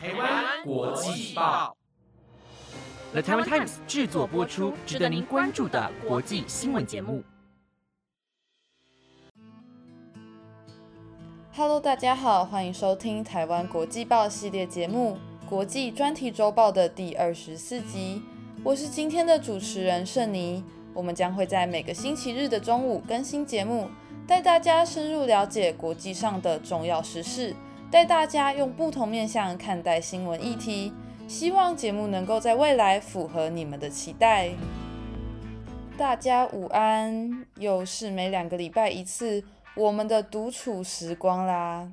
[0.00, 1.76] 台湾国际报
[3.10, 7.24] ，The Taiwan Times 制作播出，值得您关注的国际新闻节目。
[11.52, 15.18] Hello，大家好，欢迎收听台湾国际报系列节目
[15.48, 18.22] 《国际专题周报》的第二十四集。
[18.62, 20.62] 我是今天的主持人盛妮，
[20.94, 23.90] 我们将会在每个星期日的中午更新节目，
[24.28, 27.52] 带大家深入了解国际上的重要时事。
[27.90, 30.92] 带大家用不同面向看待新闻议题，
[31.26, 34.50] 希望节目能够在未来符合你们的期待。
[35.96, 39.42] 大家午安，又是每两个礼拜一次
[39.74, 41.90] 我们的独处时光啦。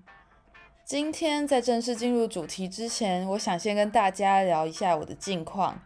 [0.83, 5.81] 今天在正式进入主题之前，我想先跟大家聊一下我的近况，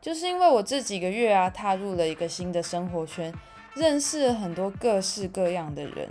[0.00, 3.30] 就是因为我这几个月啊，踏入了一个新的生活圈，
[3.74, 6.08] 认识了很多各式各样的人。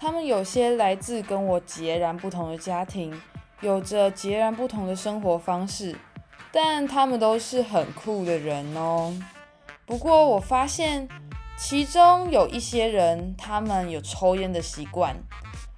[0.00, 3.20] 他们有些来自跟我截然不同的家庭，
[3.60, 5.96] 有着截然不同的生活方式，
[6.52, 9.12] 但他们都是很酷的人哦。
[9.84, 11.08] 不过我发现，
[11.58, 15.16] 其中有一些人，他们有抽烟的习惯，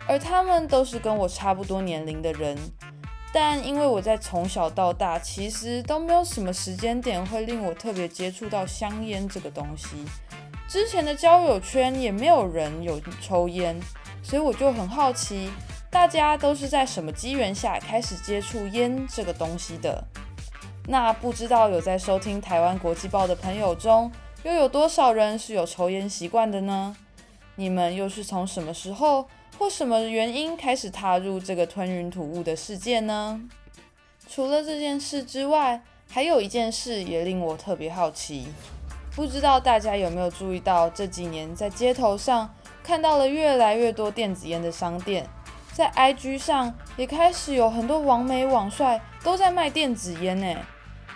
[0.06, 2.58] 而他们都是跟我差不多年龄的人。
[3.32, 10.04] 但因为我在从小到大，其实都没有什么时间点会令我特别接触到香烟这个东西，
[10.68, 13.80] 之前的交友圈也没有人有抽烟。
[14.22, 15.50] 所以我就很好奇，
[15.90, 20.04] 大家都是在什么机缘下开始接触烟这个东西的？
[20.86, 24.10] 那不知道有在收听台湾国际报的朋友中，
[24.42, 26.96] 又有多少人是有抽烟习惯的呢？
[27.56, 33.40] 你们又是从什么时候或什么原因开始踏入这个吞云吐雾的世界呢？
[34.28, 38.46] 除了这件事之外，还有一件事也令我特别好奇，
[39.14, 42.54] 不知道大家有没有注意到这几年在街头上？
[42.82, 45.26] 看到了越来越多电子烟的商店，
[45.72, 50.60] 在 IG 上也开始有很多网美网帅都在卖电子烟呢。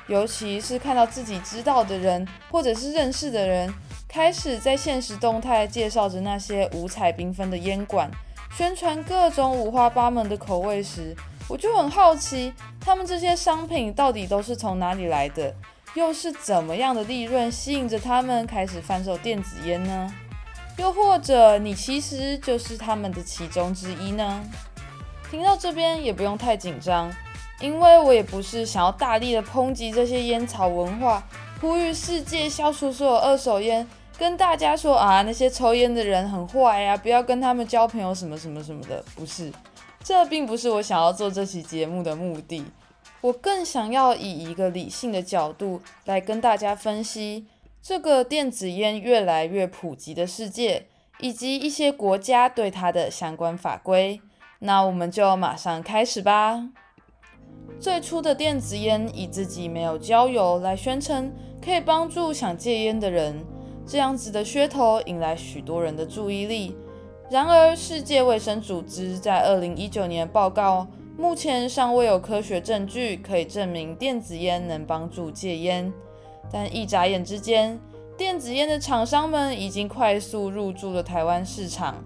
[0.06, 3.72] 尤其是看到自己知道的人或者是认识的人，
[4.06, 8.10] 开始在现实动态介绍着那些五彩缤纷的烟管，
[8.54, 11.16] 宣传各种五花八门的口味时，
[11.48, 15.54] 我就很好奇，他们这些商品到底都是从哪里来的，
[15.94, 20.14] 又是怎么样的利润吸引着他们开始贩售电子烟呢？
[20.76, 24.42] 又或者你其实就是他们的其中之一呢？
[25.30, 27.12] 听到这边也不用太紧张，
[27.60, 31.22] 因为我也不是想要大力的抨击这些烟草文化，
[31.60, 33.86] 呼吁世界消除所有二手烟，
[34.18, 39.52] 跟大家说啊那些抽烟的人很坏呀，不要跟他们交朋友什么什么什么的，不是，
[40.02, 42.64] 这并不是我想要做这期节目的目的，
[43.20, 47.46] 我更想要以一个理性的角度来跟大家分析。
[47.86, 50.86] 这个电子烟越来越普及的世界，
[51.20, 54.22] 以及一些国家对它的相关法规，
[54.60, 56.70] 那我们就马上开始吧。
[57.78, 61.30] 最初的电子烟以自己没有焦油来宣称
[61.62, 63.44] 可以帮助想戒烟的人，
[63.86, 66.74] 这样子的噱头引来许多人的注意力。
[67.30, 70.86] 然而，世界卫生组织在二零一九年报告，
[71.18, 75.92] 目前尚未有科学证据可以证明电子烟能帮助戒烟。
[76.52, 77.78] 但一眨眼之间，
[78.16, 82.04] 电子烟的厂商们已经快速入驻了台湾市场。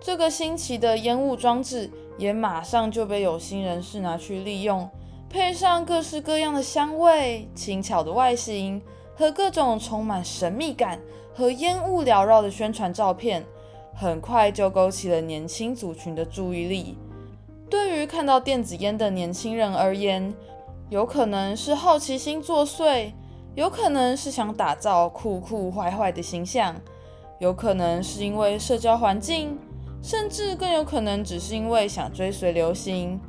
[0.00, 4.88] 这个新奇的烟雾装置也马上就被有心人士拿去利用，
[5.28, 8.80] 配上各式各样的香味、轻巧的外形
[9.16, 11.00] 和各种充满神秘感
[11.34, 13.44] 和烟雾缭绕的宣传照片，
[13.94, 16.96] 很快就勾起了年轻族群的注意力。
[17.68, 20.32] 对于看到电子烟的年轻人而言，
[20.88, 23.12] 有可能是好奇心作祟。
[23.54, 26.74] 有可能是想打造酷酷坏坏的形象，
[27.40, 29.58] 有可能是因为社交环境，
[30.00, 33.20] 甚至更有可能只是因为想追随流行，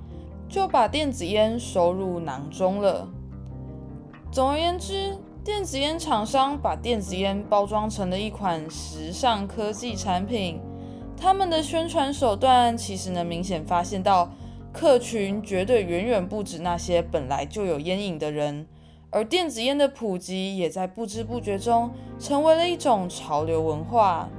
[0.47, 3.07] 就把电子烟收入囊中了。
[4.31, 10.59] 总而言之，电子烟厂商把电子烟包装成了一款时尚科技产品，
[11.17, 14.29] 他们的宣传手段其实能明显发现到，
[14.71, 18.67] 客群绝对远远不止那些本来就有烟瘾的人。
[19.11, 24.29] 而电子烟的普及也在不知不觉中成为了一种潮流文化。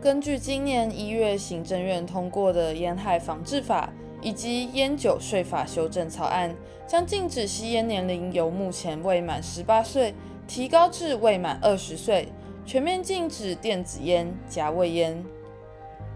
[0.00, 6.54] 根据今年一月行政院通过的烟害防治法以及烟酒税法修正草案，
[6.86, 10.14] 将禁止吸烟年龄由目前未满十八岁
[10.48, 12.28] 提高至未满二十岁，
[12.66, 15.22] 全面禁止电子烟加味烟。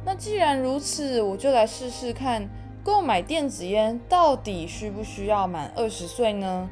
[0.05, 2.49] 那既然如此，我就来试试看，
[2.83, 6.69] 购买电子烟到底需不需要满二十岁呢？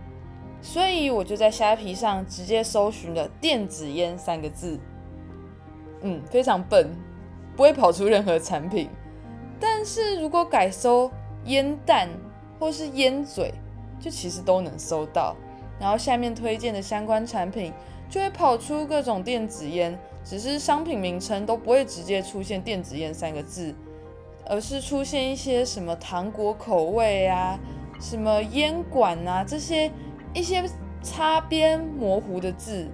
[0.62, 4.78] 所以我就在虾皮上直接搜寻了“电子烟”三个字，
[6.02, 6.88] 嗯，非常笨，
[7.56, 8.88] 不会跑出任何产品。
[9.58, 11.10] 但是如果改搜
[11.46, 12.08] “烟弹”
[12.60, 13.52] 或是烟嘴，
[14.00, 15.34] 就其实都能搜到。
[15.80, 17.72] 然后下面推荐的相关产品
[18.08, 23.74] 就会跑出各种电子烟，只是商品名称都不会直接出现“电子烟”三个字，
[24.46, 27.58] 而是出现一些什么糖果口味啊、
[28.00, 29.90] 什么烟管啊这些
[30.34, 30.64] 一些
[31.02, 32.88] 擦边模糊的字。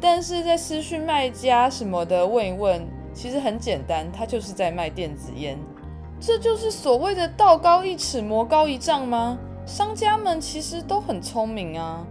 [0.00, 5.58] 但是在私讯卖家什么的问一问，其实很简单，他就是在卖电子烟。
[6.20, 9.38] 这就是所谓的道高一尺，魔高一丈吗？
[9.66, 12.06] 商家们其实都很聪明啊。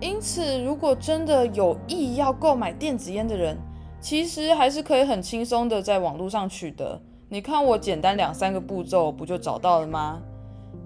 [0.00, 3.58] 因此，如果真的有意要购买电子烟的人，
[4.00, 7.00] 其实还是可以很轻松的在网络上取得。
[7.28, 10.22] 你看我简单两三个步骤，不就找到了吗？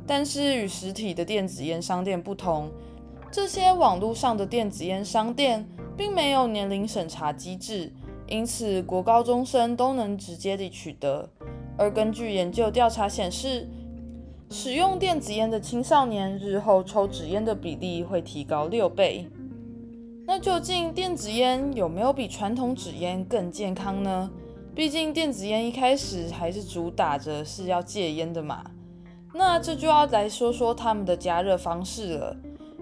[0.06, 2.70] 但是与实体的电子烟商店不同，
[3.34, 7.92] 这些网络上的电子烟商店并没有年龄审查机制，
[8.28, 11.28] 因此国高中生都能直接地取得。
[11.76, 13.68] 而根据研究调查显示，
[14.50, 19.28] 使用电子烟的青少年日后抽纸烟的比例会提高六倍。
[20.24, 24.30] 那究竟电子烟有没有比传统纸烟更健康呢？
[24.76, 28.64] 毕竟电子烟一开始还是主打着是要戒烟的嘛。
[29.32, 32.36] 那这就要来说说它们的加热方式了。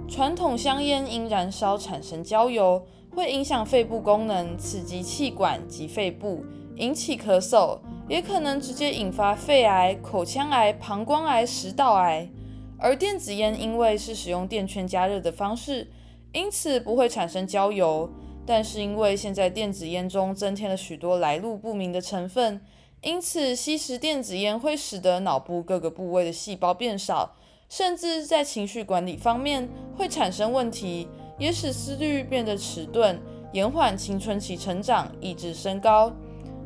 [0.09, 2.85] 传统香烟因燃烧产生焦油，
[3.15, 6.45] 会影响肺部功能，刺激气管及肺部，
[6.77, 7.79] 引起咳嗽。
[8.09, 12.29] 也可能直接引发肺癌、口腔癌、膀胱癌、食道癌。
[12.77, 15.91] 而电子烟因为是使用电圈加热的方式，
[16.33, 18.11] 因此不会产生焦油。
[18.45, 22.61] 但是因为现在电子烟中增添了许多来路不明的成分，
[23.01, 27.37] 因此吸食电子烟会使得脑部各个部位的细胞变少，
[27.73, 29.67] 甚至在情绪管理方面
[29.97, 31.09] 会产生问题，
[31.39, 33.17] 也使思虑变得迟钝，
[33.51, 36.13] 延缓青春期成长，抑制身高。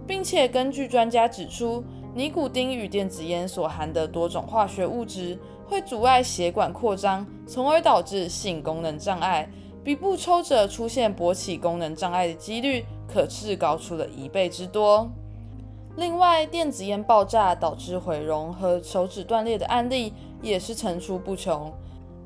[0.04, 5.38] 并且根据专家指出，尼古丁与电子烟所含的多种化学物质
[5.68, 9.48] 会阻碍血管扩张，从而导致性功能障碍，
[9.84, 15.08] 比不抽者出现勃起功能障碍的几率可是高出了一倍之多。
[15.96, 20.12] 另外，电子烟爆炸导致毁容和手指断裂的案例
[20.42, 21.72] 也是层出不穷，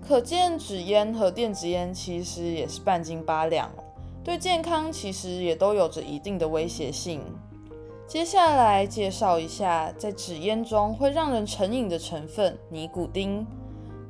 [0.07, 3.71] 可见纸烟和电子烟其实也是半斤八两，
[4.23, 7.21] 对健康其实也都有着一定的威胁性。
[8.07, 13.47] 接下来介绍一下，在纸烟中会让人成瘾的成分——尼古丁。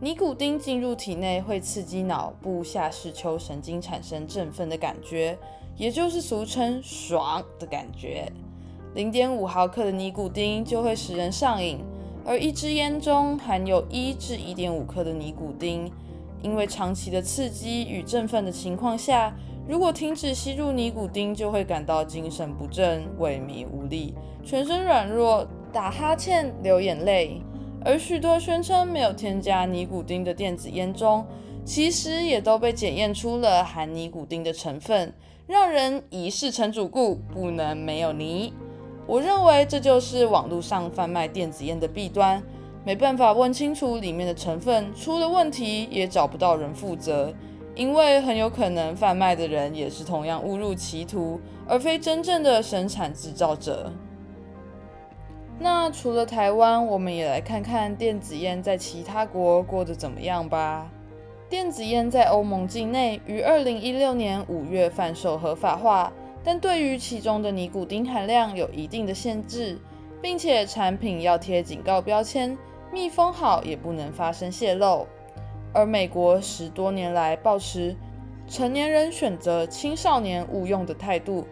[0.00, 5.38] 尼古丁进入体内会刺激脑部下视丘神经产生振奋的感觉，
[5.76, 8.32] 也就是俗称“爽”的感觉。
[8.94, 11.85] 零点五毫克的尼古丁就会使人上瘾，
[12.25, 15.90] 而一支烟中含有一至一点五克的尼古丁，
[16.43, 19.34] 因为长期的刺激与振奋的情况下。
[19.69, 27.40] 如果停止吸入尼古丁，就会感到精神不振、萎靡无力、全身软弱、打哈欠、流眼泪。
[27.84, 31.25] 而许多宣称没有添加尼古丁的电子烟中，
[31.64, 35.14] 其实也都被检验出了含尼古丁的成分，
[35.46, 38.52] 让人一试成主顾，不能没有尼。
[39.06, 42.43] 我认为这就是网络上贩卖电子烟的弊端，
[42.85, 47.32] 没办法问清楚里面的成分，出了问题也找不到人负责。
[47.76, 53.91] 因为很有可能贩卖的人也是同样误入歧途，而非真正的生产制造者。
[55.58, 60.91] 那除了台湾，我们也来看看电子烟在其他国过得怎么样吧。
[61.49, 69.79] 电子烟在欧盟境内于二零一六年五月贩售合法化，但对于其中的尼古丁含量有一定的限制，
[70.23, 72.56] 并且产品要贴警告标签，
[72.93, 75.06] 密封好也不能发生泄漏。
[75.73, 77.94] 而美国十多年来保持
[78.49, 81.47] 成年人选择、青少年勿用的态度，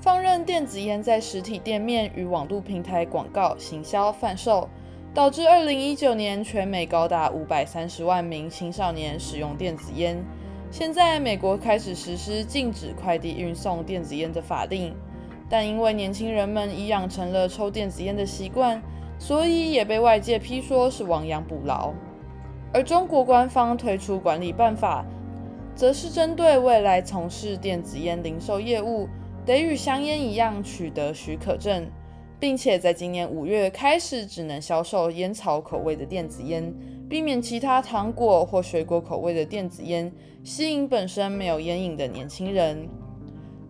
[0.00, 4.68] 放任电子烟在实体店面与网络平台广告行销贩售，
[5.14, 10.24] 导致二零一九年全美高达五百三十万名青少年使用电子烟。
[10.72, 14.94] 现在美国开始实施禁止快递运送电子烟的法令，
[15.48, 18.80] 但因为年轻人们已养成了抽电子烟的习惯，
[19.18, 21.92] 所以也被外界批说是亡羊补牢。
[22.72, 25.04] 而中国官方推出管理办法，
[25.74, 29.08] 则是针对未来从事电子烟零售业务，
[29.44, 31.84] 得与香烟一样取得许可证，
[32.40, 36.74] 并且在今年五月开始只能销售烟草口味的电子烟，
[37.06, 40.10] 避免其他糖果或水果口味的电子烟
[40.42, 42.88] 吸引本身没有烟瘾的年轻人。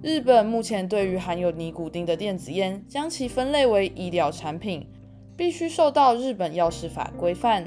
[0.02, 4.86] 日本目前对于含有尼古丁的电子烟，将其分类为医疗产品，
[5.36, 7.64] 必须受到日本药师法规范。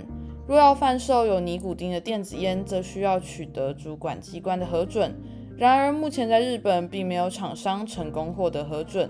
[0.47, 5.13] 若要贩售有尼古丁的电子烟，则需要取得主管机关的核准。
[5.57, 9.09] 然而，目前在日本并没有厂商成功获得核准。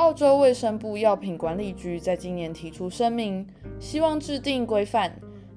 [0.00, 3.46] 澳洲卫生部药品管理局在今年提出声明，
[3.78, 5.12] 希望制定规范，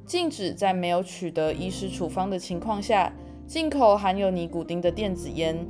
[0.06, 3.14] 禁止在没有取得医师处方的情况下
[3.48, 5.66] 进口含有尼古丁的电子烟，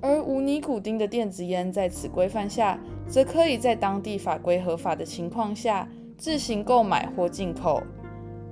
[0.00, 2.78] 而无尼古丁的电子烟在此规范下，
[3.08, 7.82] 则可以在当地法规合法的情况下自行购买或进口。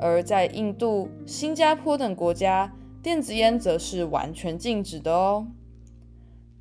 [0.01, 5.47] 而在印度、新加坡等国家，电子烟则是完全禁止的哦。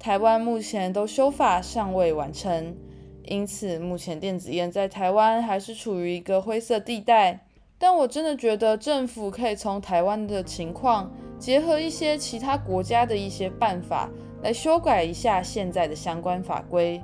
[0.06, 2.78] 台湾目前都修法尚未完成，
[3.24, 7.48] 因此目前电子烟在台湾还是处于一个灰色地带。
[7.80, 14.08] 但我真的觉得政府可以从台湾的情况，结合一些其他国家的一些办法，
[14.44, 17.02] 来修改一下现在的相关法规，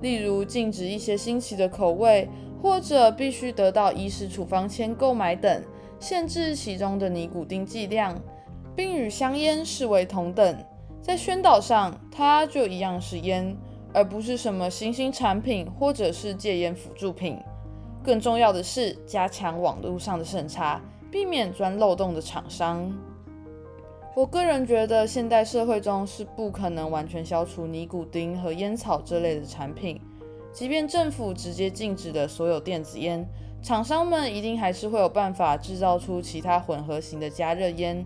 [0.00, 2.28] 例如禁止一些新奇的口味。
[2.60, 5.62] 或者必须得到医师处方签购买等，
[6.00, 8.20] 限制其中的尼古丁剂量，
[8.74, 10.58] 并与香烟视为同等。
[11.02, 13.56] 在宣导上，它就一样是烟，
[13.92, 17.38] 而不是什么新兴产品或者是戒烟辅助品。
[18.02, 20.80] 更重要的是，加强网络上的审查，
[21.10, 22.92] 避免钻漏洞的厂商。
[24.14, 30.00] 我个人觉得，现代社会中是不可能完全消除尼古丁和烟草这类的产品。
[30.52, 33.26] 即便政府直接禁止的所有电子烟，
[33.62, 38.04] 厂商们一定还是会有办法制造出其他混合型的加热烟，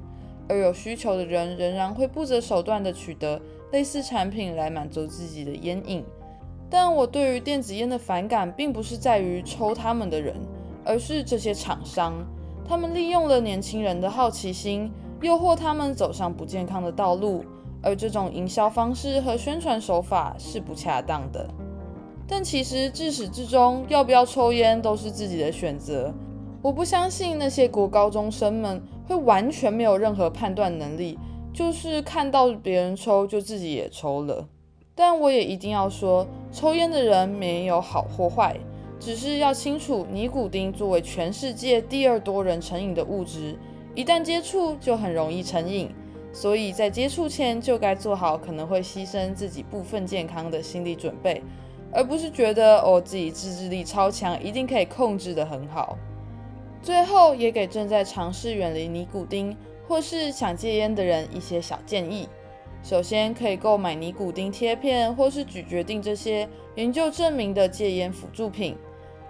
[0.49, 3.41] 而有需求的人仍然会不择手段地取得
[3.73, 6.05] 类似产品来满足自己的烟瘾。
[6.71, 10.35] 但我对于电子烟的反感，并不是在于抽他们的人，
[10.85, 12.15] 而是这些厂商，
[12.67, 17.45] 他们利用了年轻人的好奇心，诱惑他们走上不健康的道路，
[17.83, 21.49] 而这种营销方式和宣传手法是不恰当的。
[22.27, 26.13] 但其实自始至终，要不要抽烟都是自己的选择。
[26.63, 31.19] 我不相信那些国高中生们会完全没有任何判断能力，
[31.53, 34.49] 就是看到别人抽就自己也抽了。
[34.95, 38.57] 但我也一定要说，抽烟的人没有好或坏，
[39.01, 43.59] 只是要清楚，尼古丁作为全世界第二多人成瘾的物质，
[43.95, 45.91] 一旦接触就很容易成瘾，
[46.33, 51.43] 所以在接触前就该做好可能会牺牲自己部分健康的心理准备。
[51.97, 55.97] 而不是觉得哦自己自制力超强，一定可以控制得很好。
[56.85, 59.57] 最后也给正在尝试远离尼古丁
[59.89, 62.29] 或是想戒烟的人一些小建议。
[62.83, 68.77] 首先可以购买尼古丁贴片或是咀嚼定这些研究证明的戒烟辅助品。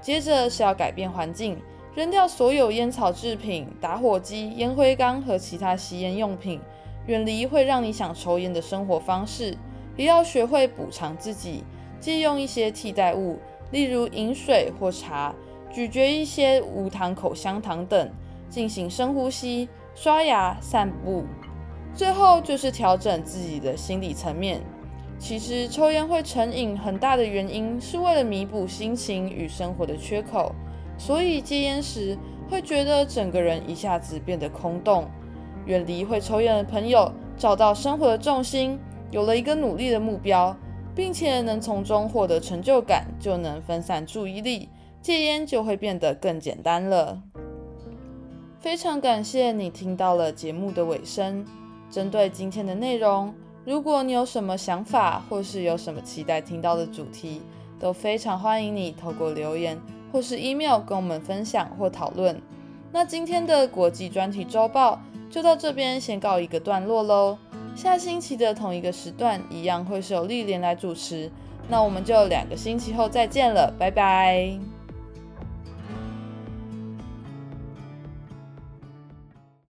[0.00, 1.56] 接着是要改变环境，
[1.94, 6.60] 扔掉所有烟草制品、打火机、烟灰缸和其他吸烟用品，
[7.06, 9.56] 远离会让你想抽烟的生活方式。
[9.96, 11.62] 也要学会补偿自己。
[12.00, 13.38] 借用一些替代物，
[13.70, 15.32] 例如饮水或茶，
[15.74, 18.08] 咀嚼一些无糖口香糖等，
[18.48, 21.24] 进行深呼吸、刷牙、散步。
[21.92, 24.60] 最后就是调整自己的心理层面。
[25.18, 30.54] 其实抽烟会成瘾，很大的原因是为了弥补心情与生活的缺口，
[30.96, 32.16] 所以戒烟时
[32.48, 35.08] 会觉得整个人一下子变得空洞。
[35.66, 38.78] 远离会抽烟的朋友，找到生活的重心，
[39.10, 40.56] 有了一个努力的目标。
[40.96, 44.68] 并且能从中获得成就感，就能分散注意力，
[45.04, 47.20] 戒烟就会变得更简单了。
[48.58, 51.44] 非常感谢你听到了节目的尾声。
[51.90, 53.34] 针对今天的内容，
[53.66, 57.42] 如果你有什么想法，或是有什么期待听到的主题，
[57.78, 59.78] 都非常欢迎你透过留言
[60.10, 62.40] 或是 email 跟我们分享或讨论。
[62.90, 64.98] 那今天的国际专题周报
[65.30, 67.36] 就到这边先告一个段落喽。
[67.76, 71.30] 下星期的同一个时段，一样会是由丽莲来主持。
[71.68, 74.73] 那我们就两个星期后再见了，拜拜。